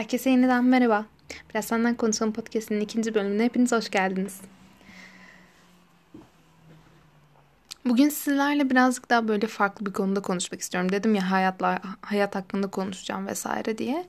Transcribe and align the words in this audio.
Herkese 0.00 0.30
yeniden 0.30 0.64
merhaba. 0.64 1.06
Biraz 1.50 1.64
Senden 1.64 1.94
Konuşalım 1.94 2.32
Podcast'inin 2.32 2.80
ikinci 2.80 3.14
bölümüne 3.14 3.44
hepiniz 3.44 3.72
hoş 3.72 3.90
geldiniz. 3.90 4.40
Bugün 7.84 8.08
sizlerle 8.08 8.70
birazcık 8.70 9.10
daha 9.10 9.28
böyle 9.28 9.46
farklı 9.46 9.86
bir 9.86 9.92
konuda 9.92 10.22
konuşmak 10.22 10.60
istiyorum. 10.60 10.92
Dedim 10.92 11.14
ya 11.14 11.30
hayatla 11.30 11.82
hayat 12.02 12.34
hakkında 12.34 12.66
konuşacağım 12.66 13.26
vesaire 13.26 13.78
diye. 13.78 14.08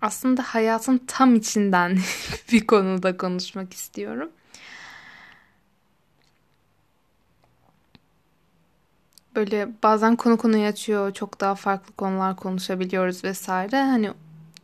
Aslında 0.00 0.42
hayatın 0.42 0.98
tam 1.06 1.34
içinden 1.34 1.98
bir 2.52 2.66
konuda 2.66 3.16
konuşmak 3.16 3.72
istiyorum. 3.72 4.30
Böyle 9.36 9.68
bazen 9.82 10.16
konu 10.16 10.36
konuyu 10.36 10.66
açıyor. 10.66 11.12
Çok 11.12 11.40
daha 11.40 11.54
farklı 11.54 11.92
konular 11.92 12.36
konuşabiliyoruz 12.36 13.24
vesaire. 13.24 13.82
Hani 13.82 14.10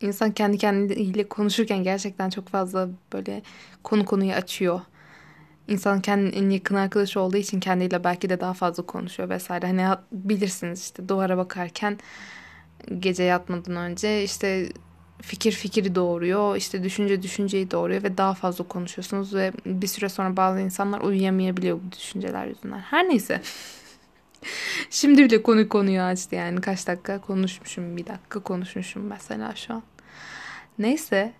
insan 0.00 0.32
kendi 0.32 0.58
kendiyle 0.58 1.28
konuşurken 1.28 1.82
gerçekten 1.82 2.30
çok 2.30 2.48
fazla 2.48 2.88
böyle 3.12 3.42
konu 3.82 4.04
konuyu 4.04 4.32
açıyor. 4.32 4.80
İnsan 5.68 6.00
kendi 6.00 6.36
en 6.36 6.50
yakın 6.50 6.74
arkadaşı 6.74 7.20
olduğu 7.20 7.36
için 7.36 7.60
kendiyle 7.60 8.04
belki 8.04 8.30
de 8.30 8.40
daha 8.40 8.54
fazla 8.54 8.82
konuşuyor 8.82 9.28
vesaire. 9.28 9.66
Hani 9.66 9.96
bilirsiniz 10.12 10.80
işte 10.80 11.08
duvara 11.08 11.36
bakarken 11.36 11.98
gece 12.98 13.22
yatmadan 13.22 13.76
önce 13.76 14.24
işte 14.24 14.68
fikir 15.22 15.52
fikri 15.52 15.94
doğuruyor, 15.94 16.56
işte 16.56 16.84
düşünce 16.84 17.22
düşünceyi 17.22 17.70
doğuruyor 17.70 18.02
ve 18.02 18.18
daha 18.18 18.34
fazla 18.34 18.64
konuşuyorsunuz 18.64 19.34
ve 19.34 19.52
bir 19.66 19.86
süre 19.86 20.08
sonra 20.08 20.36
bazı 20.36 20.60
insanlar 20.60 21.00
uyuyamayabiliyor 21.00 21.78
bu 21.86 21.92
düşünceler 21.92 22.46
yüzünden. 22.46 22.78
Her 22.78 23.08
neyse. 23.08 23.40
Şimdi 24.90 25.24
bile 25.24 25.42
konu 25.42 25.68
konuyu 25.68 26.00
açtı 26.00 26.34
yani. 26.34 26.60
Kaç 26.60 26.86
dakika 26.86 27.20
konuşmuşum. 27.20 27.96
Bir 27.96 28.06
dakika 28.06 28.40
konuşmuşum 28.40 29.06
mesela 29.06 29.54
şu 29.54 29.74
an. 29.74 29.82
Neyse. 30.78 31.32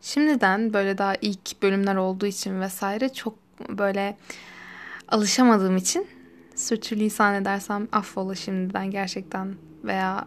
Şimdiden 0.00 0.72
böyle 0.72 0.98
daha 0.98 1.14
ilk 1.20 1.62
bölümler 1.62 1.96
olduğu 1.96 2.26
için 2.26 2.60
vesaire 2.60 3.12
çok 3.12 3.34
böyle 3.68 4.16
alışamadığım 5.08 5.76
için 5.76 6.06
sürçülisan 6.54 7.34
edersem 7.34 7.88
affola 7.92 8.34
şimdiden 8.34 8.90
gerçekten 8.90 9.54
veya 9.84 10.26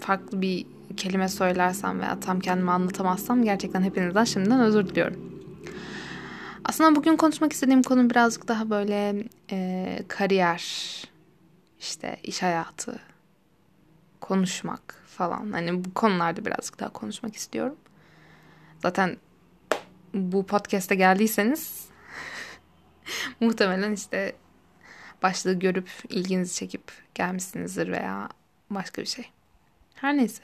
farklı 0.00 0.42
bir 0.42 0.66
kelime 0.96 1.28
söylersem 1.28 2.00
veya 2.00 2.20
tam 2.20 2.40
kendimi 2.40 2.70
anlatamazsam 2.70 3.44
gerçekten 3.44 3.82
hepinizden 3.82 4.24
şimdiden 4.24 4.60
özür 4.60 4.88
diliyorum. 4.88 5.33
Aslında 6.64 6.96
bugün 6.96 7.16
konuşmak 7.16 7.52
istediğim 7.52 7.82
konu 7.82 8.10
birazcık 8.10 8.48
daha 8.48 8.70
böyle 8.70 9.24
e, 9.50 9.98
kariyer, 10.08 10.64
işte 11.80 12.16
iş 12.22 12.42
hayatı, 12.42 13.00
konuşmak 14.20 15.02
falan. 15.06 15.52
Hani 15.52 15.84
bu 15.84 15.94
konularda 15.94 16.44
birazcık 16.44 16.80
daha 16.80 16.88
konuşmak 16.88 17.36
istiyorum. 17.36 17.76
Zaten 18.82 19.16
bu 20.14 20.46
podcast'e 20.46 20.94
geldiyseniz 20.94 21.88
muhtemelen 23.40 23.92
işte 23.92 24.36
başlığı 25.22 25.54
görüp 25.54 25.90
ilginizi 26.08 26.54
çekip 26.54 26.92
gelmişsinizdir 27.14 27.92
veya 27.92 28.28
başka 28.70 29.02
bir 29.02 29.06
şey. 29.06 29.30
Her 29.94 30.16
neyse. 30.16 30.42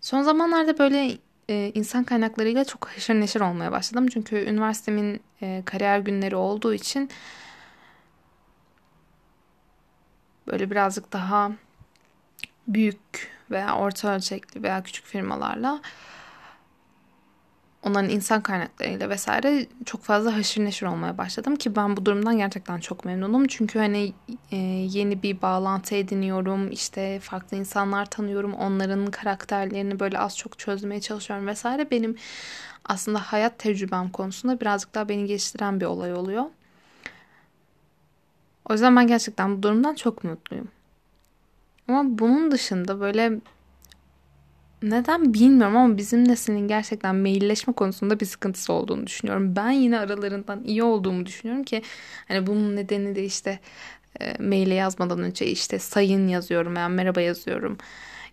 Son 0.00 0.22
zamanlarda 0.22 0.78
böyle 0.78 1.18
e, 1.48 1.72
insan 1.74 2.04
kaynaklarıyla 2.04 2.64
çok 2.64 2.88
haşır 2.88 3.14
neşir 3.14 3.40
olmaya 3.40 3.72
başladım. 3.72 4.06
Çünkü 4.08 4.36
üniversitemin 4.36 5.20
e, 5.42 5.62
kariyer 5.64 5.98
günleri 5.98 6.36
olduğu 6.36 6.74
için 6.74 7.10
böyle 10.46 10.70
birazcık 10.70 11.12
daha 11.12 11.52
büyük 12.68 13.34
veya 13.50 13.76
orta 13.76 14.14
ölçekli 14.14 14.62
veya 14.62 14.82
küçük 14.82 15.06
firmalarla 15.06 15.80
onların 17.84 18.10
insan 18.10 18.42
kaynaklarıyla 18.42 19.08
vesaire 19.08 19.66
çok 19.84 20.02
fazla 20.02 20.36
haşır 20.36 20.64
neşir 20.64 20.86
olmaya 20.86 21.18
başladım 21.18 21.56
ki 21.56 21.76
ben 21.76 21.96
bu 21.96 22.06
durumdan 22.06 22.38
gerçekten 22.38 22.80
çok 22.80 23.04
memnunum. 23.04 23.46
Çünkü 23.46 23.78
hani 23.78 24.12
e, 24.50 24.56
yeni 24.90 25.22
bir 25.22 25.42
bağlantı 25.42 25.94
ediniyorum, 25.94 26.70
işte 26.70 27.20
farklı 27.20 27.56
insanlar 27.56 28.06
tanıyorum, 28.06 28.54
onların 28.54 29.06
karakterlerini 29.06 30.00
böyle 30.00 30.18
az 30.18 30.38
çok 30.38 30.58
çözmeye 30.58 31.00
çalışıyorum 31.00 31.46
vesaire. 31.46 31.90
Benim 31.90 32.16
aslında 32.84 33.18
hayat 33.18 33.58
tecrübem 33.58 34.10
konusunda 34.10 34.60
birazcık 34.60 34.94
daha 34.94 35.08
beni 35.08 35.26
geliştiren 35.26 35.80
bir 35.80 35.86
olay 35.86 36.14
oluyor. 36.14 36.44
O 38.68 38.72
yüzden 38.72 38.96
ben 38.96 39.06
gerçekten 39.06 39.56
bu 39.56 39.62
durumdan 39.62 39.94
çok 39.94 40.24
mutluyum. 40.24 40.68
Ama 41.88 42.18
bunun 42.18 42.50
dışında 42.50 43.00
böyle 43.00 43.40
neden 44.90 45.34
bilmiyorum 45.34 45.76
ama 45.76 45.96
bizim 45.96 46.28
neslin 46.28 46.68
gerçekten 46.68 47.16
mailleşme 47.16 47.72
konusunda 47.72 48.20
bir 48.20 48.26
sıkıntısı 48.26 48.72
olduğunu 48.72 49.06
düşünüyorum. 49.06 49.56
Ben 49.56 49.70
yine 49.70 49.98
aralarından 49.98 50.64
iyi 50.64 50.82
olduğumu 50.82 51.26
düşünüyorum 51.26 51.64
ki 51.64 51.82
hani 52.28 52.46
bunun 52.46 52.76
nedeni 52.76 53.16
de 53.16 53.24
işte 53.24 53.58
e, 54.20 54.42
maile 54.42 54.74
yazmadan 54.74 55.22
önce 55.22 55.46
işte 55.46 55.78
sayın 55.78 56.28
yazıyorum 56.28 56.76
veya 56.76 56.88
merhaba 56.88 57.20
yazıyorum. 57.20 57.78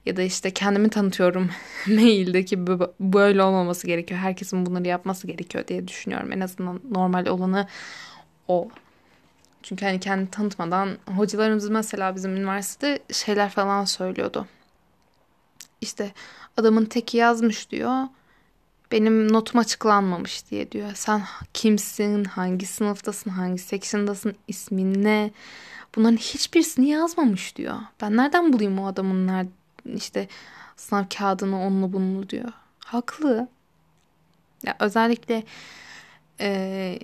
Ya 0.06 0.18
da 0.18 0.22
işte 0.22 0.52
kendimi 0.52 0.90
tanıtıyorum 0.90 1.50
maildeki 1.88 2.68
böyle 3.00 3.44
olmaması 3.44 3.88
gerekiyor. 3.88 4.20
Herkesin 4.20 4.66
bunları 4.66 4.88
yapması 4.88 5.28
gerekiyor 5.28 5.68
diye 5.68 5.88
düşünüyorum. 5.88 6.32
En 6.32 6.40
azından 6.40 6.82
normal 6.92 7.26
olanı 7.28 7.68
o. 8.48 8.70
Çünkü 9.64 9.86
hani 9.86 10.00
kendi 10.00 10.32
tanıtmadan 10.32 10.98
hocalarımız 11.06 11.70
mesela 11.70 12.16
bizim 12.16 12.36
üniversitede 12.36 13.00
şeyler 13.12 13.50
falan 13.50 13.86
söylüyordu. 13.86 14.48
İşte 15.82 16.12
adamın 16.58 16.86
teki 16.86 17.18
yazmış 17.18 17.72
diyor. 17.72 18.08
Benim 18.92 19.34
notum 19.34 19.60
açıklanmamış 19.60 20.52
diye 20.52 20.72
diyor. 20.72 20.92
Sen 20.94 21.24
kimsin, 21.54 22.24
hangi 22.24 22.66
sınıftasın, 22.66 23.30
hangi 23.30 23.58
section'dasın, 23.58 24.36
ismin 24.48 25.04
ne? 25.04 25.32
Bunların 25.96 26.18
hiçbirisini 26.18 26.90
yazmamış 26.90 27.56
diyor. 27.56 27.78
Ben 28.02 28.18
nereden 28.18 28.54
bulayım 28.54 28.80
o 28.80 28.88
adamın 28.88 29.28
nerede, 29.28 29.50
işte 29.96 30.28
sınav 30.76 31.04
kağıdını 31.18 31.62
onlu 31.62 31.94
bunlu 31.94 32.30
diyor. 32.30 32.52
Haklı. 32.80 33.48
Ya 34.64 34.76
özellikle 34.80 35.44
e, 36.40 37.00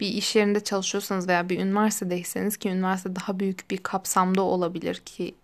bir 0.00 0.08
iş 0.08 0.36
yerinde 0.36 0.64
çalışıyorsanız 0.64 1.28
veya 1.28 1.48
bir 1.48 1.58
üniversitedeyseniz 1.60 2.56
ki 2.56 2.68
üniversite 2.68 3.16
daha 3.16 3.40
büyük 3.40 3.70
bir 3.70 3.78
kapsamda 3.78 4.42
olabilir 4.42 4.94
ki 4.94 5.34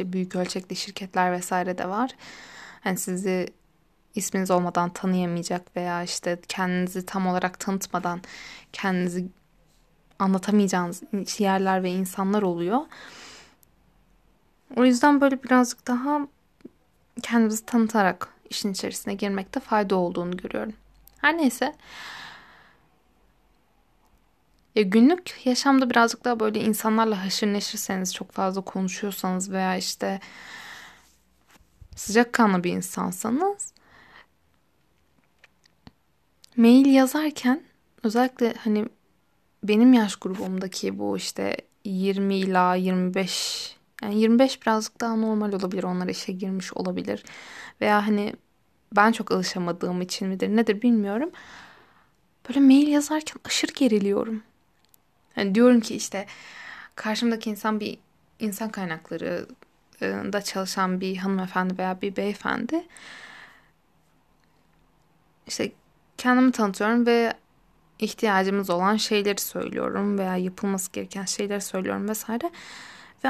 büyük 0.00 0.36
ölçekli 0.36 0.76
şirketler 0.76 1.32
vesaire 1.32 1.78
de 1.78 1.88
var. 1.88 2.10
Hani 2.80 2.98
sizi 2.98 3.48
isminiz 4.14 4.50
olmadan 4.50 4.90
tanıyamayacak 4.90 5.76
veya 5.76 6.02
işte 6.02 6.38
kendinizi 6.48 7.06
tam 7.06 7.26
olarak 7.26 7.60
tanıtmadan 7.60 8.20
kendinizi 8.72 9.28
anlatamayacağınız 10.18 11.02
yerler 11.38 11.82
ve 11.82 11.90
insanlar 11.90 12.42
oluyor. 12.42 12.80
O 14.76 14.84
yüzden 14.84 15.20
böyle 15.20 15.42
birazcık 15.42 15.86
daha 15.86 16.20
kendimizi 17.22 17.66
tanıtarak 17.66 18.28
işin 18.50 18.72
içerisine 18.72 19.14
girmekte 19.14 19.60
fayda 19.60 19.96
olduğunu 19.96 20.36
görüyorum. 20.36 20.72
Her 21.18 21.36
neyse 21.36 21.74
ya 24.76 24.82
günlük 24.82 25.46
yaşamda 25.46 25.90
birazcık 25.90 26.24
daha 26.24 26.40
böyle 26.40 26.60
insanlarla 26.60 27.24
haşır 27.24 27.46
neşirseniz, 27.46 28.14
çok 28.14 28.32
fazla 28.32 28.60
konuşuyorsanız 28.60 29.52
veya 29.52 29.76
işte 29.76 30.20
sıcakkanlı 31.96 32.64
bir 32.64 32.72
insansanız 32.72 33.72
mail 36.56 36.86
yazarken 36.86 37.62
özellikle 38.02 38.54
hani 38.54 38.86
benim 39.62 39.92
yaş 39.92 40.16
grubumdaki 40.16 40.98
bu 40.98 41.16
işte 41.16 41.56
20 41.84 42.36
ila 42.36 42.74
25 42.74 43.76
yani 44.02 44.20
25 44.20 44.62
birazcık 44.62 45.00
daha 45.00 45.16
normal 45.16 45.52
olabilir. 45.52 45.82
Onlar 45.82 46.08
işe 46.08 46.32
girmiş 46.32 46.72
olabilir. 46.72 47.24
Veya 47.80 48.06
hani 48.06 48.34
ben 48.96 49.12
çok 49.12 49.32
alışamadığım 49.32 50.02
için 50.02 50.28
midir 50.28 50.48
nedir 50.48 50.82
bilmiyorum. 50.82 51.30
Böyle 52.48 52.60
mail 52.60 52.88
yazarken 52.88 53.40
aşırı 53.44 53.72
geriliyorum. 53.72 54.42
Yani 55.36 55.54
diyorum 55.54 55.80
ki 55.80 55.96
işte 55.96 56.26
karşımdaki 56.94 57.50
insan 57.50 57.80
bir 57.80 57.98
insan 58.38 58.70
kaynakları 58.70 59.48
da 60.02 60.42
çalışan 60.42 61.00
bir 61.00 61.16
hanımefendi 61.16 61.78
veya 61.78 62.00
bir 62.02 62.16
beyefendi. 62.16 62.86
İşte 65.46 65.72
kendimi 66.18 66.52
tanıtıyorum 66.52 67.06
ve 67.06 67.32
ihtiyacımız 67.98 68.70
olan 68.70 68.96
şeyleri 68.96 69.40
söylüyorum 69.40 70.18
veya 70.18 70.36
yapılması 70.36 70.92
gereken 70.92 71.24
şeyleri 71.24 71.60
söylüyorum 71.60 72.08
vesaire. 72.08 72.50
Ve 73.24 73.28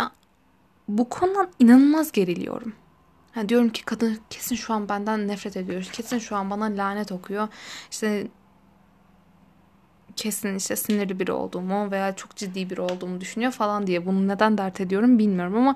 bu 0.89 1.09
konudan 1.09 1.51
inanılmaz 1.59 2.13
geriliyorum. 2.13 2.73
Yani 3.37 3.49
diyorum 3.49 3.69
ki 3.69 3.85
kadın 3.85 4.19
kesin 4.31 4.57
şu 4.57 4.75
an 4.75 4.89
benden 4.89 5.29
nefret 5.29 5.57
ediyor. 5.57 5.83
Kesin 5.83 6.19
şu 6.19 6.37
an 6.37 6.51
bana 6.51 6.65
lanet 6.65 7.13
okuyor. 7.13 7.49
İşte 7.91 8.27
kesin 10.17 10.57
işte 10.57 10.77
sinirli 10.77 11.21
biri 11.21 11.33
olduğumu 11.33 11.91
veya 11.91 12.17
çok 12.17 12.37
ciddi 12.37 12.71
biri 12.71 12.81
olduğumu 12.81 13.21
düşünüyor 13.21 13.53
falan 13.53 13.87
diye 13.87 14.07
bunu 14.07 14.29
neden 14.29 14.59
dert 14.59 14.81
ediyorum 14.81 15.19
bilmiyorum 15.19 15.57
ama 15.57 15.75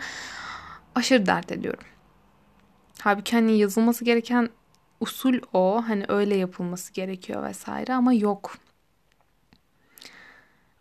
aşırı 0.94 1.26
dert 1.26 1.52
ediyorum. 1.52 1.84
Halbuki 3.00 3.36
hani 3.36 3.58
yazılması 3.58 4.04
gereken 4.04 4.50
usul 5.00 5.38
o. 5.52 5.82
Hani 5.86 6.04
öyle 6.08 6.36
yapılması 6.36 6.92
gerekiyor 6.92 7.44
vesaire 7.44 7.94
ama 7.94 8.12
yok. 8.12 8.56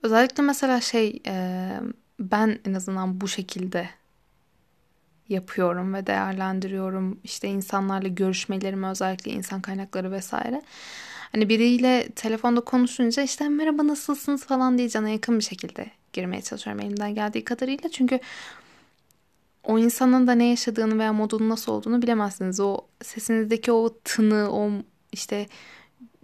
Özellikle 0.03 0.43
mesela 0.43 0.81
şey 0.81 1.21
e, 1.25 1.71
ben 2.19 2.59
en 2.65 2.73
azından 2.73 3.21
bu 3.21 3.27
şekilde 3.27 3.89
yapıyorum 5.29 5.93
ve 5.93 6.07
değerlendiriyorum. 6.07 7.19
İşte 7.23 7.47
insanlarla 7.47 8.07
görüşmelerimi 8.07 8.87
özellikle 8.87 9.31
insan 9.31 9.61
kaynakları 9.61 10.11
vesaire. 10.11 10.61
Hani 11.31 11.49
biriyle 11.49 12.09
telefonda 12.15 12.61
konuşunca 12.61 13.23
işte 13.23 13.49
merhaba 13.49 13.87
nasılsınız 13.87 14.45
falan 14.45 14.77
diye 14.77 14.89
cana 14.89 15.09
yakın 15.09 15.39
bir 15.39 15.43
şekilde 15.43 15.91
girmeye 16.13 16.41
çalışıyorum 16.41 16.81
elimden 16.81 17.15
geldiği 17.15 17.43
kadarıyla. 17.43 17.89
Çünkü 17.89 18.19
o 19.63 19.79
insanın 19.79 20.27
da 20.27 20.31
ne 20.31 20.45
yaşadığını 20.45 20.99
veya 20.99 21.13
modunun 21.13 21.49
nasıl 21.49 21.71
olduğunu 21.71 22.01
bilemezsiniz. 22.01 22.59
O 22.59 22.81
sesinizdeki 23.01 23.71
o 23.71 23.97
tını, 24.03 24.49
o 24.51 24.71
işte 25.11 25.47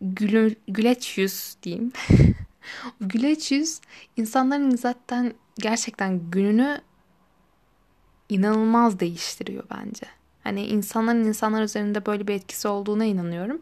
gülü, 0.01 0.55
güleç 0.67 1.17
yüz 1.17 1.55
diyeyim. 1.63 1.91
güleç 3.01 3.51
yüz 3.51 3.81
insanların 4.17 4.75
zaten 4.75 5.33
gerçekten 5.59 6.31
gününü 6.31 6.81
inanılmaz 8.29 8.99
değiştiriyor 8.99 9.63
bence. 9.71 10.05
Hani 10.43 10.65
insanların 10.65 11.23
insanlar 11.23 11.63
üzerinde 11.63 12.05
böyle 12.05 12.27
bir 12.27 12.33
etkisi 12.33 12.67
olduğuna 12.67 13.05
inanıyorum. 13.05 13.59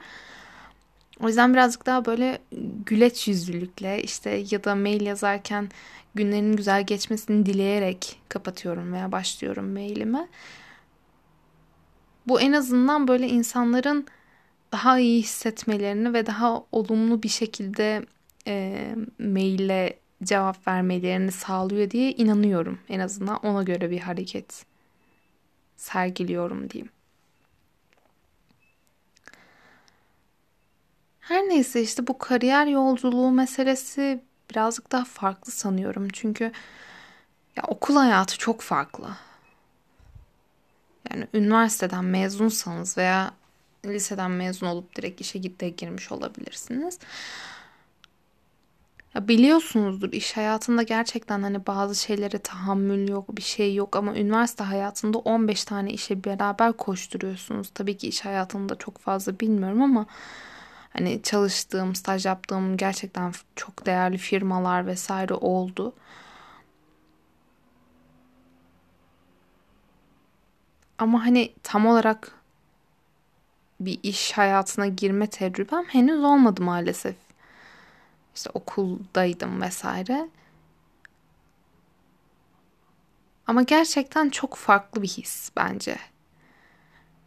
O 1.20 1.28
yüzden 1.28 1.54
birazcık 1.54 1.86
daha 1.86 2.06
böyle 2.06 2.40
güleç 2.86 3.28
yüzlülükle 3.28 4.04
işte 4.04 4.44
ya 4.52 4.64
da 4.64 4.76
mail 4.76 5.02
yazarken 5.02 5.70
günlerinin 6.16 6.56
güzel 6.56 6.86
geçmesini 6.86 7.46
dileyerek 7.46 8.20
kapatıyorum 8.30 8.94
veya 8.94 9.12
başlıyorum 9.12 9.74
mailimi. 9.74 10.28
Bu 12.28 12.42
en 12.42 12.52
azından 12.52 13.08
böyle 13.08 13.28
insanların 13.28 14.08
daha 14.72 15.00
iyi 15.00 15.22
hissetmelerini 15.22 16.14
ve 16.14 16.26
daha 16.26 16.64
olumlu 16.72 17.24
bir 17.24 17.30
şekilde 17.30 18.06
e, 18.48 18.96
maille 19.20 20.00
cevap 20.24 20.68
vermelerini 20.68 21.32
sağlıyor 21.32 21.92
diye 21.92 22.12
inanıyorum. 22.12 22.80
En 22.90 23.00
azından 23.00 23.38
ona 23.46 23.64
göre 23.64 23.90
bir 23.90 24.00
hareket 24.00 24.66
sergiliyorum 25.78 26.70
diyeyim. 26.70 26.92
Her 31.24 31.42
neyse 31.50 31.82
işte 31.82 32.08
bu 32.08 32.18
kariyer 32.18 32.68
yolculuğu 32.68 33.32
meselesi 33.32 34.24
birazcık 34.52 34.92
daha 34.92 35.06
farklı 35.06 35.52
sanıyorum. 35.52 36.08
Çünkü 36.14 36.52
ya 37.56 37.64
okul 37.68 37.96
hayatı 37.96 38.38
çok 38.38 38.62
farklı. 38.62 39.10
Yani 41.12 41.28
üniversiteden 41.34 42.06
mezunsanız 42.06 42.98
veya 42.98 43.34
liseden 43.86 44.32
mezun 44.32 44.68
olup 44.68 44.96
direkt 44.96 45.22
işe 45.22 45.40
gitte 45.40 45.70
girmiş 45.70 46.12
olabilirsiniz. 46.12 47.00
Ya 49.16 49.28
biliyorsunuzdur 49.28 50.14
iş 50.14 50.38
hayatında 50.38 50.84
gerçekten 50.84 51.42
hani 51.44 51.68
bazı 51.68 51.96
şeylere 51.96 52.38
tahammül 52.38 53.10
yok, 53.10 53.38
bir 53.38 53.42
şey 53.42 53.76
yok 53.76 53.96
ama 53.96 54.16
üniversite 54.16 54.64
hayatında 54.64 55.18
15 55.18 55.64
tane 55.66 55.92
işe 55.94 56.24
beraber 56.24 56.74
koşturuyorsunuz. 56.74 57.70
Tabii 57.74 57.98
ki 57.98 58.08
iş 58.08 58.26
hayatında 58.26 58.76
çok 58.76 58.98
fazla 58.98 59.40
bilmiyorum 59.40 59.82
ama 59.82 60.06
hani 60.94 61.22
çalıştığım, 61.24 61.96
staj 61.96 62.26
yaptığım 62.26 62.78
gerçekten 62.78 63.34
çok 63.56 63.86
değerli 63.86 64.18
firmalar 64.18 64.88
vesaire 64.88 65.34
oldu. 65.34 65.94
Ama 70.98 71.26
hani 71.26 71.54
tam 71.64 71.86
olarak 71.86 72.32
bir 73.80 74.00
iş 74.04 74.32
hayatına 74.32 74.88
girme 74.88 75.28
tecrübem 75.28 75.86
henüz 75.86 76.24
olmadı 76.24 76.62
maalesef. 76.62 77.16
İşte 78.36 78.50
okuldaydım 78.54 79.62
vesaire. 79.62 80.30
Ama 83.48 83.62
gerçekten 83.62 84.30
çok 84.30 84.56
farklı 84.56 85.02
bir 85.02 85.08
his 85.08 85.52
bence. 85.58 85.98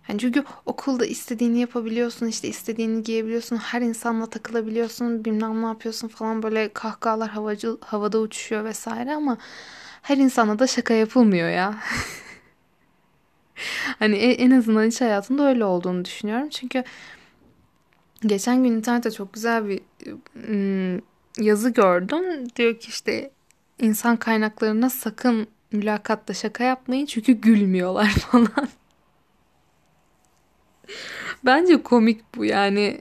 Yani 0.08 0.18
çünkü 0.18 0.44
okulda 0.66 1.06
istediğini 1.06 1.58
yapabiliyorsun, 1.60 2.26
işte 2.26 2.48
istediğini 2.48 3.02
giyebiliyorsun, 3.02 3.56
her 3.56 3.82
insanla 3.82 4.26
takılabiliyorsun, 4.26 5.24
bilmem 5.24 5.62
ne 5.62 5.66
yapıyorsun 5.66 6.08
falan 6.08 6.42
böyle 6.42 6.72
kahkahalar 6.72 7.28
havacı, 7.30 7.76
havada 7.80 8.18
uçuşuyor 8.18 8.64
vesaire 8.64 9.14
ama 9.14 9.38
her 10.02 10.16
insana 10.16 10.58
da 10.58 10.66
şaka 10.66 10.94
yapılmıyor 10.94 11.48
ya. 11.48 11.74
hani 13.98 14.16
e, 14.16 14.32
en 14.32 14.50
azından 14.50 14.88
iş 14.88 15.00
hayatında 15.00 15.48
öyle 15.48 15.64
olduğunu 15.64 16.04
düşünüyorum. 16.04 16.48
Çünkü 16.48 16.84
geçen 18.20 18.64
gün 18.64 18.72
internette 18.72 19.10
çok 19.10 19.32
güzel 19.32 19.68
bir 19.68 19.80
ım, 20.48 21.02
yazı 21.38 21.70
gördüm. 21.70 22.48
Diyor 22.56 22.78
ki 22.78 22.88
işte 22.88 23.30
insan 23.78 24.16
kaynaklarına 24.16 24.90
sakın 24.90 25.46
mülakatta 25.72 26.34
şaka 26.34 26.64
yapmayın 26.64 27.06
çünkü 27.06 27.32
gülmüyorlar 27.32 28.08
falan. 28.30 28.68
Bence 31.44 31.82
komik 31.82 32.34
bu 32.36 32.44
yani. 32.44 33.00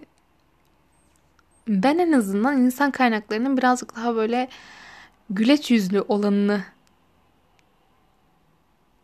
Ben 1.67 1.97
en 1.97 2.11
azından 2.11 2.61
insan 2.61 2.91
kaynaklarının 2.91 3.57
birazcık 3.57 3.95
daha 3.95 4.15
böyle 4.15 4.49
güleç 5.29 5.71
yüzlü 5.71 6.01
olanını 6.01 6.63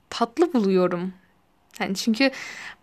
tatlı 0.09 0.53
buluyorum. 0.53 1.13
Yani 1.79 1.95
çünkü 1.95 2.31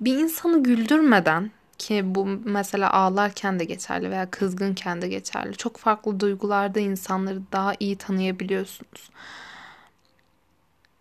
bir 0.01 0.19
insanı 0.19 0.63
güldürmeden 0.63 1.51
ki 1.79 2.03
bu 2.05 2.27
mesela 2.45 2.93
ağlarken 2.93 3.59
de 3.59 3.65
geçerli 3.65 4.11
veya 4.11 4.31
kızgınken 4.31 5.03
de 5.03 5.09
geçerli. 5.09 5.57
Çok 5.57 5.77
farklı 5.77 6.21
duygularda 6.21 6.81
insanları 6.81 7.41
daha 7.53 7.75
iyi 7.81 7.97
tanıyabiliyorsunuz 7.97 9.11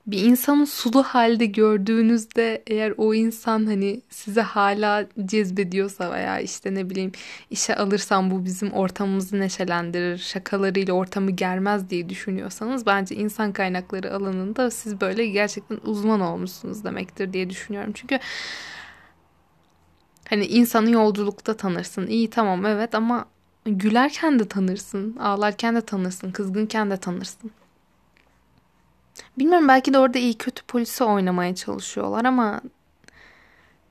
bir 0.07 0.23
insanı 0.23 0.67
sulu 0.67 1.03
halde 1.03 1.45
gördüğünüzde 1.45 2.63
eğer 2.67 2.93
o 2.97 3.13
insan 3.13 3.65
hani 3.65 4.01
size 4.09 4.41
hala 4.41 5.07
cezbediyorsa 5.25 6.11
veya 6.11 6.39
işte 6.39 6.75
ne 6.75 6.89
bileyim 6.89 7.11
işe 7.49 7.75
alırsam 7.75 8.31
bu 8.31 8.45
bizim 8.45 8.71
ortamımızı 8.73 9.39
neşelendirir, 9.39 10.17
şakalarıyla 10.17 10.93
ortamı 10.93 11.31
germez 11.31 11.89
diye 11.89 12.09
düşünüyorsanız 12.09 12.85
bence 12.85 13.15
insan 13.15 13.51
kaynakları 13.53 14.13
alanında 14.13 14.71
siz 14.71 15.01
böyle 15.01 15.27
gerçekten 15.27 15.79
uzman 15.83 16.21
olmuşsunuz 16.21 16.83
demektir 16.83 17.33
diye 17.33 17.49
düşünüyorum. 17.49 17.91
Çünkü 17.95 18.19
hani 20.29 20.45
insanı 20.45 20.91
yolculukta 20.91 21.57
tanırsın. 21.57 22.07
İyi 22.07 22.29
tamam 22.29 22.65
evet 22.65 22.95
ama 22.95 23.25
gülerken 23.65 24.39
de 24.39 24.47
tanırsın, 24.47 25.15
ağlarken 25.17 25.75
de 25.75 25.81
tanırsın, 25.81 26.31
kızgınken 26.31 26.91
de 26.91 26.97
tanırsın. 26.97 27.51
Bilmiyorum 29.37 29.67
belki 29.67 29.93
de 29.93 29.99
orada 29.99 30.17
iyi 30.19 30.37
kötü 30.37 30.63
polisi 30.65 31.03
oynamaya 31.03 31.55
çalışıyorlar 31.55 32.25
ama 32.25 32.61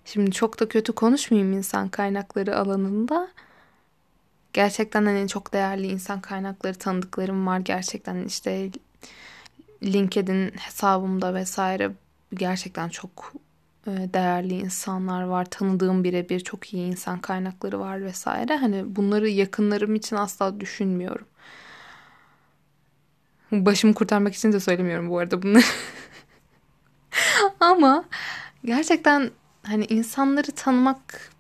şimdi 0.05 0.33
çok 0.33 0.61
da 0.61 0.69
kötü 0.69 0.93
konuşmayayım 0.93 1.53
insan 1.53 1.89
kaynakları 1.89 2.59
alanında. 2.59 3.29
Gerçekten 4.53 5.05
hani 5.07 5.29
çok 5.29 5.53
değerli 5.53 5.87
insan 5.87 6.21
kaynakları 6.21 6.75
tanıdıklarım 6.75 7.47
var. 7.47 7.59
Gerçekten 7.59 8.25
işte 8.25 8.71
LinkedIn 9.83 10.51
hesabımda 10.59 11.35
vesaire 11.35 11.93
gerçekten 12.35 12.89
çok 12.89 13.33
e, 13.87 13.91
değerli 13.91 14.55
insanlar 14.55 15.23
var. 15.23 15.45
Tanıdığım 15.45 16.05
birebir 16.05 16.41
çok 16.41 16.75
iyi 16.75 16.87
insan 16.87 17.21
kaynakları 17.21 17.81
var 17.81 18.05
vesaire. 18.05 18.57
Hani 18.57 18.97
bunları 18.97 19.29
yakınlarım 19.29 19.95
için 19.95 20.17
asla 20.17 20.61
düşünmüyorum. 20.61 21.27
Başımı 23.65 23.95
kurtarmak 23.95 24.35
için 24.35 24.53
de 24.53 24.61
söylemiyorum 24.61 25.11
bu 25.11 25.19
arada 25.19 25.43
bunları. 25.43 25.65
Ama 27.61 28.05
gerçekten 28.65 29.31
hani 29.63 29.85
insanları 29.85 30.53
tanımak 30.53 31.31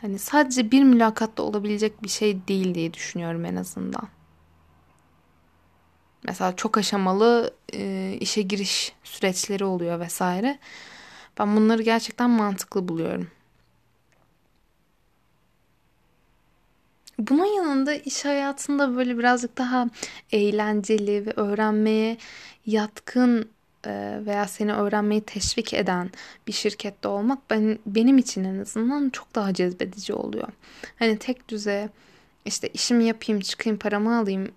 hani 0.00 0.18
sadece 0.18 0.70
bir 0.70 0.82
mülakatta 0.82 1.42
olabilecek 1.42 2.02
bir 2.02 2.08
şey 2.08 2.48
değil 2.48 2.74
diye 2.74 2.94
düşünüyorum 2.94 3.44
en 3.44 3.56
azından. 3.56 4.08
Mesela 6.24 6.56
çok 6.56 6.78
aşamalı 6.78 7.54
e, 7.74 8.16
işe 8.20 8.42
giriş 8.42 8.92
süreçleri 9.04 9.64
oluyor 9.64 10.00
vesaire. 10.00 10.58
Ben 11.38 11.56
bunları 11.56 11.82
gerçekten 11.82 12.30
mantıklı 12.30 12.88
buluyorum. 12.88 13.28
Bunun 17.28 17.56
yanında 17.56 17.94
iş 17.94 18.24
hayatında 18.24 18.96
böyle 18.96 19.18
birazcık 19.18 19.58
daha 19.58 19.86
eğlenceli 20.32 21.26
ve 21.26 21.30
öğrenmeye 21.36 22.16
yatkın 22.66 23.48
e, 23.86 24.20
veya 24.26 24.48
seni 24.48 24.72
öğrenmeyi 24.72 25.20
teşvik 25.20 25.74
eden 25.74 26.10
bir 26.46 26.52
şirkette 26.52 27.08
olmak 27.08 27.38
ben, 27.50 27.78
benim 27.86 28.18
için 28.18 28.44
en 28.44 28.58
azından 28.58 29.10
çok 29.10 29.34
daha 29.34 29.54
cezbedici 29.54 30.14
oluyor. 30.14 30.48
Hani 30.98 31.18
tek 31.18 31.48
düze 31.48 31.88
işte 32.44 32.68
işimi 32.68 33.04
yapayım, 33.04 33.40
çıkayım, 33.40 33.78
paramı 33.78 34.18
alayım 34.18 34.48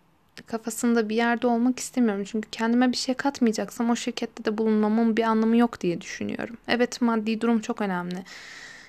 kafasında 0.46 1.10
bir 1.10 1.16
yerde 1.16 1.48
olmak 1.48 1.80
istemiyorum. 1.80 2.24
Çünkü 2.28 2.50
kendime 2.50 2.92
bir 2.92 2.98
şey 2.98 3.16
katmayacaksam 3.16 3.90
o 3.90 3.96
şirkette 3.96 4.46
de 4.46 4.58
bulunmamın 4.58 5.18
bir 5.18 5.24
anlamı 5.24 5.58
yok 5.58 5.82
diye 5.82 6.02
düşünüyorum. 6.02 6.58
Evet 6.68 7.02
maddi 7.02 7.42
durum 7.42 7.62
çok 7.62 7.82
önemli. 7.82 8.24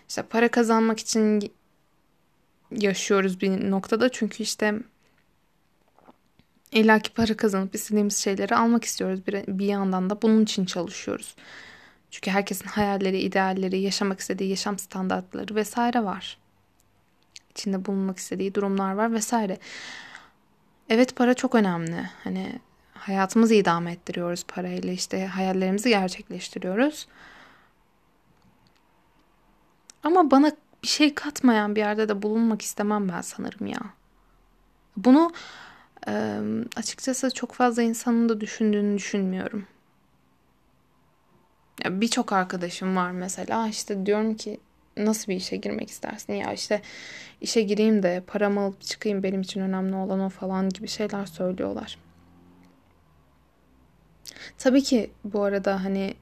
İşte 0.08 0.22
para 0.22 0.48
kazanmak 0.48 1.00
için 1.00 1.52
yaşıyoruz 2.80 3.40
bir 3.40 3.70
noktada. 3.70 4.08
Çünkü 4.08 4.42
işte 4.42 4.74
illaki 6.72 7.12
para 7.12 7.36
kazanıp 7.36 7.74
istediğimiz 7.74 8.16
şeyleri 8.16 8.56
almak 8.56 8.84
istiyoruz. 8.84 9.26
Bir, 9.26 9.58
bir 9.58 9.66
yandan 9.66 10.10
da 10.10 10.22
bunun 10.22 10.42
için 10.42 10.64
çalışıyoruz. 10.64 11.36
Çünkü 12.10 12.30
herkesin 12.30 12.66
hayalleri, 12.66 13.20
idealleri, 13.20 13.80
yaşamak 13.80 14.20
istediği 14.20 14.50
yaşam 14.50 14.78
standartları 14.78 15.54
vesaire 15.54 16.04
var. 16.04 16.38
İçinde 17.50 17.84
bulunmak 17.84 18.18
istediği 18.18 18.54
durumlar 18.54 18.94
var 18.94 19.12
vesaire. 19.12 19.58
Evet 20.88 21.16
para 21.16 21.34
çok 21.34 21.54
önemli. 21.54 22.10
Hani 22.24 22.60
hayatımızı 22.94 23.54
idame 23.54 23.92
ettiriyoruz 23.92 24.44
parayla 24.48 24.92
işte 24.92 25.26
hayallerimizi 25.26 25.88
gerçekleştiriyoruz. 25.88 27.08
Ama 30.02 30.30
bana 30.30 30.52
bir 30.84 30.88
şey 30.88 31.14
katmayan 31.14 31.76
bir 31.76 31.80
yerde 31.80 32.08
de 32.08 32.22
bulunmak 32.22 32.62
istemem 32.62 33.08
ben 33.08 33.20
sanırım 33.20 33.66
ya. 33.66 33.80
Bunu 34.96 35.32
e, 36.08 36.40
açıkçası 36.76 37.30
çok 37.30 37.52
fazla 37.52 37.82
insanın 37.82 38.28
da 38.28 38.40
düşündüğünü 38.40 38.98
düşünmüyorum. 38.98 39.66
Birçok 41.84 42.32
arkadaşım 42.32 42.96
var 42.96 43.10
mesela 43.10 43.68
işte 43.68 44.06
diyorum 44.06 44.34
ki 44.34 44.60
nasıl 44.96 45.32
bir 45.32 45.36
işe 45.36 45.56
girmek 45.56 45.90
istersin? 45.90 46.32
Ya 46.32 46.52
işte 46.52 46.82
işe 47.40 47.62
gireyim 47.62 48.02
de 48.02 48.22
paramı 48.26 48.60
alıp 48.60 48.80
çıkayım 48.80 49.22
benim 49.22 49.40
için 49.40 49.60
önemli 49.60 49.96
olan 49.96 50.20
o 50.20 50.28
falan 50.28 50.68
gibi 50.68 50.88
şeyler 50.88 51.26
söylüyorlar. 51.26 51.98
Tabii 54.58 54.82
ki 54.82 55.10
bu 55.24 55.42
arada 55.42 55.84
hani 55.84 56.14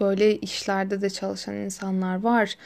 böyle 0.00 0.36
işlerde 0.36 1.00
de 1.00 1.10
çalışan 1.10 1.54
insanlar 1.54 2.20
var. 2.20 2.56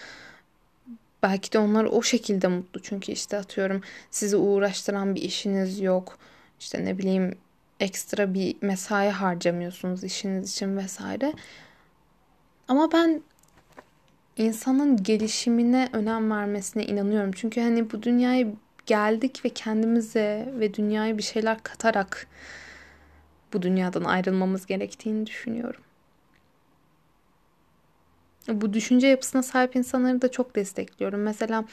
Belki 1.25 1.52
de 1.52 1.59
onlar 1.59 1.85
o 1.85 2.02
şekilde 2.02 2.49
mutlu. 2.49 2.83
Çünkü 2.83 3.12
işte 3.12 3.38
atıyorum 3.38 3.81
sizi 4.11 4.37
uğraştıran 4.37 5.14
bir 5.14 5.23
işiniz 5.23 5.81
yok. 5.81 6.19
İşte 6.61 6.85
ne 6.85 6.99
bileyim 6.99 7.35
ekstra 7.81 8.35
bir 8.35 8.57
mesai 8.61 9.11
harcamıyorsunuz 9.11 10.04
işiniz 10.04 10.52
için 10.52 10.76
vesaire. 10.76 11.33
Ama 12.69 12.93
ben 12.93 13.23
insanın 14.37 15.02
gelişimine 15.02 15.88
önem 15.93 16.31
vermesine 16.31 16.85
inanıyorum. 16.85 17.33
Çünkü 17.33 17.61
hani 17.61 17.90
bu 17.90 18.02
dünyaya 18.02 18.47
geldik 18.87 19.45
ve 19.45 19.49
kendimize 19.49 20.52
ve 20.59 20.75
dünyaya 20.75 21.19
bir 21.19 21.23
şeyler 21.23 21.62
katarak 21.62 22.26
bu 23.52 23.62
dünyadan 23.62 24.04
ayrılmamız 24.04 24.66
gerektiğini 24.66 25.26
düşünüyorum. 25.26 25.81
Bu 28.48 28.72
düşünce 28.72 29.06
yapısına 29.06 29.42
sahip 29.42 29.76
insanları 29.76 30.22
da 30.22 30.30
çok 30.30 30.56
destekliyorum. 30.56 31.22
Mesela 31.22 31.64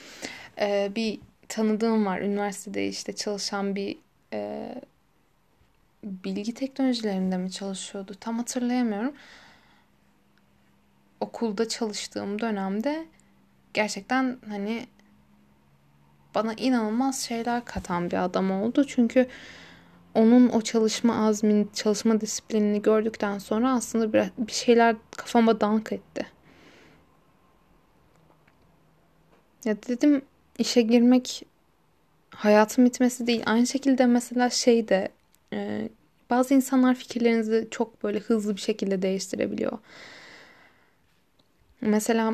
e, 0.59 0.91
bir 0.95 1.19
tanıdığım 1.47 2.05
var 2.05 2.21
üniversitede 2.21 2.87
işte 2.87 3.13
çalışan 3.13 3.75
bir 3.75 3.97
e, 4.33 4.75
bilgi 6.03 6.53
teknolojilerinde 6.53 7.37
mi 7.37 7.51
çalışıyordu 7.51 8.13
tam 8.19 8.37
hatırlayamıyorum 8.37 9.13
okulda 11.21 11.67
çalıştığım 11.67 12.41
dönemde 12.41 13.05
gerçekten 13.73 14.37
hani 14.49 14.87
bana 16.35 16.53
inanılmaz 16.53 17.21
şeyler 17.21 17.65
katan 17.65 18.11
bir 18.11 18.23
adam 18.23 18.51
oldu. 18.51 18.85
Çünkü 18.87 19.27
onun 20.15 20.49
o 20.49 20.61
çalışma 20.61 21.27
azmini, 21.27 21.67
çalışma 21.73 22.21
disiplinini 22.21 22.81
gördükten 22.81 23.37
sonra 23.39 23.73
aslında 23.73 24.13
bir 24.37 24.51
şeyler 24.51 24.95
kafama 25.17 25.61
dank 25.61 25.91
etti. 25.91 26.25
Ya 29.65 29.75
dedim 29.87 30.21
işe 30.59 30.81
girmek 30.81 31.43
hayatın 32.31 32.85
bitmesi 32.85 33.27
değil. 33.27 33.43
Aynı 33.45 33.67
şekilde 33.67 34.05
mesela 34.05 34.49
şey 34.49 34.87
de 34.87 35.09
e, 35.53 35.89
bazı 36.29 36.53
insanlar 36.53 36.95
fikirlerinizi 36.95 37.67
çok 37.71 38.03
böyle 38.03 38.19
hızlı 38.19 38.55
bir 38.55 38.61
şekilde 38.61 39.01
değiştirebiliyor. 39.01 39.79
Mesela 41.81 42.33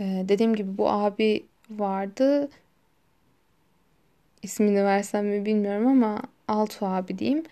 e, 0.00 0.24
dediğim 0.28 0.54
gibi 0.56 0.78
bu 0.78 0.90
abi 0.90 1.46
vardı. 1.70 2.48
İsmini 4.42 4.84
versem 4.84 5.26
mi 5.26 5.44
bilmiyorum 5.46 5.86
ama 5.86 6.22
Altu 6.48 6.86
abi 6.86 7.18
diyeyim. 7.18 7.44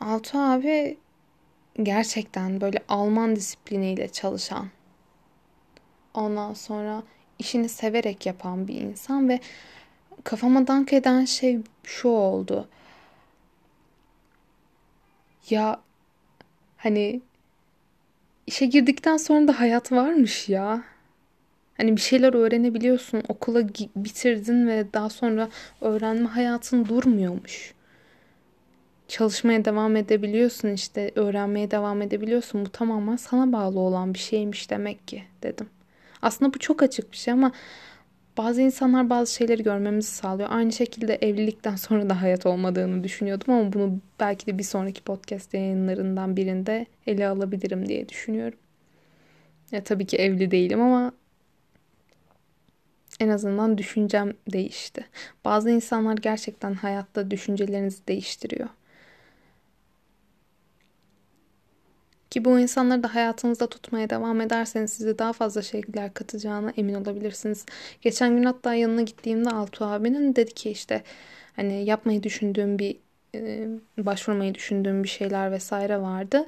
Altu 0.00 0.38
abi 0.38 0.98
gerçekten 1.82 2.60
böyle 2.60 2.78
Alman 2.88 3.36
disipliniyle 3.36 4.08
çalışan. 4.08 4.68
Ondan 6.14 6.54
sonra 6.54 7.02
işini 7.38 7.68
severek 7.68 8.26
yapan 8.26 8.68
bir 8.68 8.74
insan 8.80 9.28
ve 9.28 9.40
kafama 10.24 10.66
dank 10.66 10.92
eden 10.92 11.24
şey 11.24 11.58
şu 11.84 12.08
oldu. 12.08 12.68
Ya 15.50 15.80
hani 16.76 17.20
işe 18.46 18.66
girdikten 18.66 19.16
sonra 19.16 19.48
da 19.48 19.60
hayat 19.60 19.92
varmış 19.92 20.48
ya. 20.48 20.84
Hani 21.76 21.96
bir 21.96 22.00
şeyler 22.00 22.34
öğrenebiliyorsun. 22.34 23.22
Okula 23.28 23.68
bitirdin 23.96 24.66
ve 24.68 24.92
daha 24.92 25.10
sonra 25.10 25.48
öğrenme 25.80 26.28
hayatın 26.28 26.84
durmuyormuş. 26.84 27.74
Çalışmaya 29.08 29.64
devam 29.64 29.96
edebiliyorsun 29.96 30.68
işte 30.68 31.12
öğrenmeye 31.14 31.70
devam 31.70 32.02
edebiliyorsun. 32.02 32.66
Bu 32.66 32.70
tamamen 32.70 33.16
sana 33.16 33.52
bağlı 33.52 33.80
olan 33.80 34.14
bir 34.14 34.18
şeymiş 34.18 34.70
demek 34.70 35.08
ki 35.08 35.24
dedim. 35.42 35.75
Aslında 36.22 36.54
bu 36.54 36.58
çok 36.58 36.82
açık 36.82 37.12
bir 37.12 37.16
şey 37.16 37.34
ama 37.34 37.52
bazı 38.38 38.62
insanlar 38.62 39.10
bazı 39.10 39.34
şeyleri 39.34 39.62
görmemizi 39.62 40.10
sağlıyor. 40.10 40.48
Aynı 40.52 40.72
şekilde 40.72 41.14
evlilikten 41.14 41.76
sonra 41.86 42.10
da 42.10 42.22
hayat 42.22 42.46
olmadığını 42.46 43.04
düşünüyordum 43.04 43.54
ama 43.54 43.72
bunu 43.72 44.00
belki 44.20 44.46
de 44.46 44.58
bir 44.58 44.64
sonraki 44.64 45.02
podcast 45.02 45.54
yayınlarından 45.54 46.36
birinde 46.36 46.86
ele 47.06 47.28
alabilirim 47.28 47.88
diye 47.88 48.08
düşünüyorum. 48.08 48.58
Ya 49.72 49.84
tabii 49.84 50.06
ki 50.06 50.16
evli 50.16 50.50
değilim 50.50 50.80
ama 50.80 51.12
en 53.20 53.28
azından 53.28 53.78
düşüncem 53.78 54.32
değişti. 54.52 55.06
Bazı 55.44 55.70
insanlar 55.70 56.16
gerçekten 56.16 56.74
hayatta 56.74 57.30
düşüncelerinizi 57.30 58.06
değiştiriyor. 58.08 58.68
Ki 62.30 62.44
bu 62.44 62.60
insanları 62.60 63.02
da 63.02 63.14
hayatınızda 63.14 63.66
tutmaya 63.66 64.10
devam 64.10 64.40
ederseniz 64.40 64.92
size 64.92 65.18
daha 65.18 65.32
fazla 65.32 65.62
şeyler 65.62 66.14
katacağına 66.14 66.72
emin 66.76 66.94
olabilirsiniz. 66.94 67.66
Geçen 68.02 68.36
gün 68.36 68.44
hatta 68.44 68.74
yanına 68.74 69.02
gittiğimde 69.02 69.50
Altu 69.50 69.84
abinin 69.84 70.36
dedi 70.36 70.54
ki 70.54 70.70
işte 70.70 71.02
hani 71.56 71.84
yapmayı 71.84 72.22
düşündüğüm 72.22 72.78
bir 72.78 72.96
e, 73.34 73.68
başvurmayı 73.98 74.54
düşündüğüm 74.54 75.02
bir 75.04 75.08
şeyler 75.08 75.52
vesaire 75.52 76.00
vardı. 76.00 76.46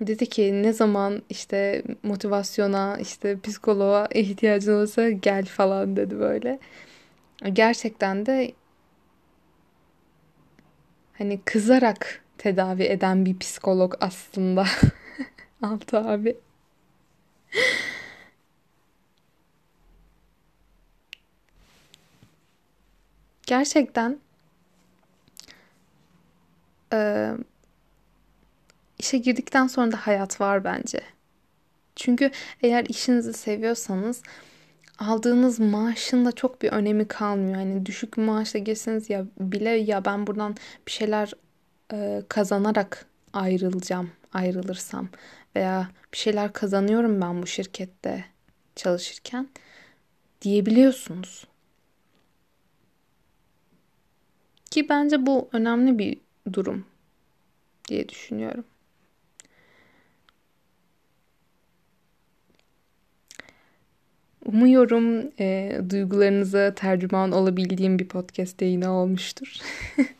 Dedi 0.00 0.26
ki 0.26 0.62
ne 0.62 0.72
zaman 0.72 1.22
işte 1.30 1.82
motivasyona 2.02 2.98
işte 3.00 3.40
psikoloğa 3.40 4.08
ihtiyacın 4.14 4.74
olursa 4.74 5.10
gel 5.10 5.44
falan 5.44 5.96
dedi 5.96 6.18
böyle. 6.20 6.58
Gerçekten 7.52 8.26
de 8.26 8.52
hani 11.18 11.40
kızarak 11.44 12.24
tedavi 12.40 12.82
eden 12.82 13.26
bir 13.26 13.38
psikolog 13.38 13.94
aslında. 14.00 14.66
Altı 15.62 15.98
abi. 15.98 16.36
Gerçekten 23.46 24.18
e, 26.92 27.30
işe 28.98 29.18
girdikten 29.18 29.66
sonra 29.66 29.92
da 29.92 29.96
hayat 29.96 30.40
var 30.40 30.64
bence. 30.64 31.00
Çünkü 31.96 32.30
eğer 32.62 32.84
işinizi 32.84 33.32
seviyorsanız 33.32 34.22
aldığınız 34.98 35.60
maaşın 35.60 36.24
da 36.24 36.32
çok 36.32 36.62
bir 36.62 36.72
önemi 36.72 37.08
kalmıyor. 37.08 37.60
Yani 37.60 37.86
düşük 37.86 38.18
maaşla 38.18 38.58
girseniz 38.58 39.10
ya 39.10 39.24
bile 39.40 39.70
ya 39.70 40.04
ben 40.04 40.26
buradan 40.26 40.56
bir 40.86 40.92
şeyler 40.92 41.32
e, 41.92 42.22
kazanarak 42.28 43.06
ayrılacağım, 43.32 44.10
ayrılırsam 44.32 45.08
veya 45.56 45.90
bir 46.12 46.18
şeyler 46.18 46.52
kazanıyorum 46.52 47.20
ben 47.20 47.42
bu 47.42 47.46
şirkette 47.46 48.24
çalışırken 48.76 49.48
diyebiliyorsunuz. 50.42 51.46
Ki 54.70 54.88
bence 54.88 55.26
bu 55.26 55.48
önemli 55.52 55.98
bir 55.98 56.18
durum 56.52 56.84
diye 57.88 58.08
düşünüyorum. 58.08 58.64
Umuyorum 64.44 65.32
e, 65.40 65.80
duygularınıza 65.90 66.74
tercüman 66.74 67.32
olabildiğim 67.32 67.98
bir 67.98 68.08
podcast 68.08 68.62
yayını 68.62 68.92
olmuştur. 68.92 69.56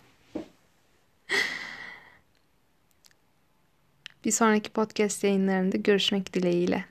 bir 4.24 4.30
sonraki 4.30 4.70
podcast 4.70 5.24
yayınlarında 5.24 5.76
görüşmek 5.76 6.34
dileğiyle. 6.34 6.84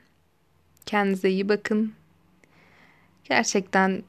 Kendinize 0.85 1.29
iyi 1.29 1.49
bakın. 1.49 1.93
Gerçekten 3.23 4.03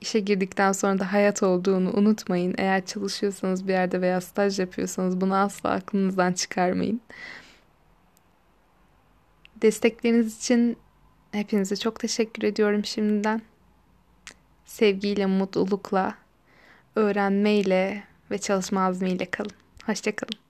işe 0.00 0.20
girdikten 0.20 0.72
sonra 0.72 0.98
da 0.98 1.12
hayat 1.12 1.42
olduğunu 1.42 1.92
unutmayın. 1.92 2.54
Eğer 2.58 2.86
çalışıyorsanız 2.86 3.68
bir 3.68 3.72
yerde 3.72 4.00
veya 4.00 4.20
staj 4.20 4.58
yapıyorsanız 4.58 5.20
bunu 5.20 5.36
asla 5.36 5.70
aklınızdan 5.70 6.32
çıkarmayın. 6.32 7.00
Destekleriniz 9.62 10.38
için 10.38 10.76
hepinize 11.32 11.76
çok 11.76 12.00
teşekkür 12.00 12.42
ediyorum 12.42 12.84
şimdiden. 12.84 13.42
Sevgiyle, 14.64 15.26
mutlulukla, 15.26 16.14
öğrenmeyle 16.96 18.04
ve 18.30 18.38
çalışma 18.38 18.86
azmiyle 18.86 19.30
kalın. 19.30 19.50
Hoşçakalın. 19.86 20.45